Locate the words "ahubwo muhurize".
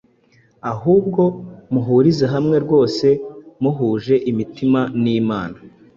0.71-2.25